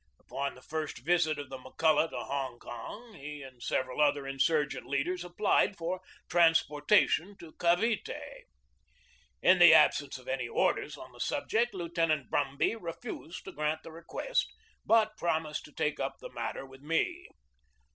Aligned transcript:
Upon 0.19 0.55
the 0.55 0.63
first 0.63 1.05
visit 1.05 1.37
of 1.37 1.51
the 1.51 1.59
McCulloch 1.59 2.09
to 2.09 2.17
Hong 2.21 2.57
Kong, 2.57 3.13
he 3.13 3.43
and 3.43 3.61
several 3.61 4.01
other 4.01 4.25
insurgent 4.25 4.87
leaders 4.87 5.23
applied 5.23 5.77
for 5.77 6.01
transportation 6.27 7.37
to 7.37 7.51
Cavite. 7.59 8.45
In 9.43 9.59
the 9.59 9.75
absence 9.75 10.17
of 10.17 10.27
any 10.27 10.47
orders 10.47 10.97
on 10.97 11.11
the 11.11 11.19
sub 11.19 11.47
ject, 11.49 11.75
Lieutenant 11.75 12.31
Brumby 12.31 12.75
refused 12.75 13.45
to 13.45 13.51
grant 13.51 13.83
the 13.83 13.91
re 13.91 14.01
quest, 14.07 14.47
but 14.83 15.15
promised 15.17 15.65
to 15.65 15.71
take 15.71 15.99
up 15.99 16.17
the 16.17 16.31
matter 16.31 16.65
with 16.65 16.81
me. 16.81 17.29